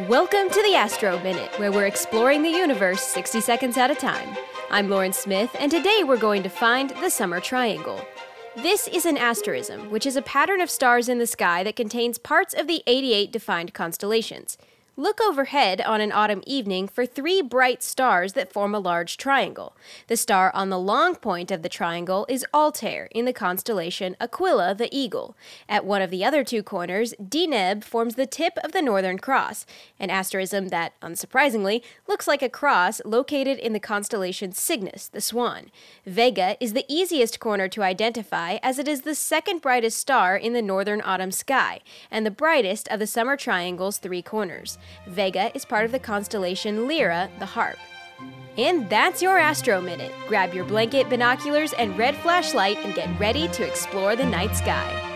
Welcome 0.00 0.50
to 0.50 0.62
the 0.62 0.74
Astro 0.74 1.18
Minute, 1.22 1.58
where 1.58 1.72
we're 1.72 1.86
exploring 1.86 2.42
the 2.42 2.50
universe 2.50 3.00
60 3.00 3.40
seconds 3.40 3.78
at 3.78 3.90
a 3.90 3.94
time. 3.94 4.36
I'm 4.70 4.90
Lauren 4.90 5.14
Smith, 5.14 5.56
and 5.58 5.70
today 5.70 6.02
we're 6.04 6.18
going 6.18 6.42
to 6.42 6.50
find 6.50 6.90
the 6.90 7.08
Summer 7.08 7.40
Triangle. 7.40 8.04
This 8.56 8.88
is 8.88 9.06
an 9.06 9.16
asterism, 9.16 9.90
which 9.90 10.04
is 10.04 10.14
a 10.14 10.20
pattern 10.20 10.60
of 10.60 10.68
stars 10.68 11.08
in 11.08 11.18
the 11.18 11.26
sky 11.26 11.64
that 11.64 11.76
contains 11.76 12.18
parts 12.18 12.52
of 12.52 12.66
the 12.66 12.82
88 12.86 13.32
defined 13.32 13.72
constellations. 13.72 14.58
Look 14.98 15.20
overhead 15.20 15.82
on 15.82 16.00
an 16.00 16.10
autumn 16.10 16.42
evening 16.46 16.88
for 16.88 17.04
three 17.04 17.42
bright 17.42 17.82
stars 17.82 18.32
that 18.32 18.50
form 18.50 18.74
a 18.74 18.78
large 18.78 19.18
triangle. 19.18 19.76
The 20.06 20.16
star 20.16 20.50
on 20.54 20.70
the 20.70 20.78
long 20.78 21.16
point 21.16 21.50
of 21.50 21.60
the 21.60 21.68
triangle 21.68 22.24
is 22.30 22.46
Altair 22.54 23.06
in 23.10 23.26
the 23.26 23.34
constellation 23.34 24.16
Aquila 24.22 24.74
the 24.74 24.88
Eagle. 24.90 25.36
At 25.68 25.84
one 25.84 26.00
of 26.00 26.08
the 26.08 26.24
other 26.24 26.42
two 26.42 26.62
corners, 26.62 27.12
Deneb 27.22 27.84
forms 27.84 28.14
the 28.14 28.24
tip 28.24 28.54
of 28.64 28.72
the 28.72 28.80
Northern 28.80 29.18
Cross, 29.18 29.66
an 30.00 30.08
asterism 30.08 30.68
that, 30.68 30.98
unsurprisingly, 31.02 31.82
looks 32.08 32.26
like 32.26 32.40
a 32.40 32.48
cross 32.48 33.02
located 33.04 33.58
in 33.58 33.74
the 33.74 33.80
constellation 33.80 34.52
Cygnus, 34.52 35.08
the 35.08 35.20
Swan. 35.20 35.70
Vega 36.06 36.56
is 36.58 36.72
the 36.72 36.86
easiest 36.88 37.38
corner 37.38 37.68
to 37.68 37.82
identify 37.82 38.56
as 38.62 38.78
it 38.78 38.88
is 38.88 39.02
the 39.02 39.14
second 39.14 39.60
brightest 39.60 39.98
star 39.98 40.38
in 40.38 40.54
the 40.54 40.62
northern 40.62 41.02
autumn 41.02 41.32
sky 41.32 41.80
and 42.10 42.24
the 42.24 42.30
brightest 42.30 42.88
of 42.88 42.98
the 42.98 43.06
summer 43.06 43.36
triangle's 43.36 43.98
three 43.98 44.22
corners. 44.22 44.78
Vega 45.06 45.54
is 45.54 45.64
part 45.64 45.84
of 45.84 45.92
the 45.92 45.98
constellation 45.98 46.88
Lyra, 46.88 47.30
the 47.38 47.46
harp. 47.46 47.78
And 48.58 48.88
that's 48.88 49.20
your 49.20 49.38
Astro 49.38 49.80
Minute. 49.80 50.12
Grab 50.28 50.54
your 50.54 50.64
blanket, 50.64 51.08
binoculars, 51.10 51.72
and 51.74 51.96
red 51.98 52.16
flashlight 52.16 52.78
and 52.78 52.94
get 52.94 53.20
ready 53.20 53.48
to 53.48 53.66
explore 53.66 54.16
the 54.16 54.24
night 54.24 54.56
sky. 54.56 55.15